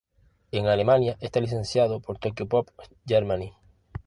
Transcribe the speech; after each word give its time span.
En 0.51 0.65
Alemania 0.65 1.15
está 1.19 1.39
licenciado 1.39 1.99
por 1.99 2.17
Tokyopop 2.17 2.71
Germany. 3.05 3.53